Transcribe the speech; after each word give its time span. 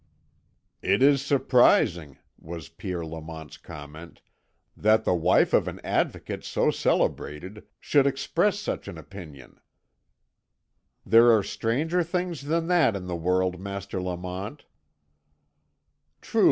"It 0.81 1.03
is 1.03 1.21
surprising," 1.21 2.17
was 2.39 2.69
Pierre 2.69 3.05
Lamont's 3.05 3.57
comment, 3.57 4.23
"that 4.75 5.05
the 5.05 5.13
wife 5.13 5.53
of 5.53 5.67
an 5.67 5.79
Advocate 5.83 6.43
so 6.43 6.71
celebrated 6.71 7.67
should 7.79 8.07
express 8.07 8.57
such 8.57 8.87
an 8.87 8.97
opinion." 8.97 9.59
"There 11.05 11.31
are 11.37 11.43
stranger 11.43 12.01
things 12.03 12.41
than 12.41 12.65
that 12.65 12.95
in 12.95 13.05
the 13.05 13.15
world, 13.15 13.59
Master 13.59 14.01
Lamont." 14.01 14.65